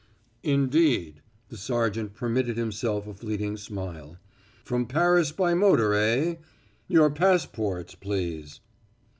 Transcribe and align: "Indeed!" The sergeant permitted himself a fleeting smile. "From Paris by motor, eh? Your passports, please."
"Indeed!" 0.41 1.21
The 1.49 1.57
sergeant 1.57 2.15
permitted 2.15 2.57
himself 2.57 3.05
a 3.05 3.13
fleeting 3.13 3.55
smile. 3.57 4.17
"From 4.63 4.87
Paris 4.87 5.31
by 5.31 5.53
motor, 5.53 5.93
eh? 5.93 6.37
Your 6.87 7.11
passports, 7.11 7.93
please." 7.93 8.61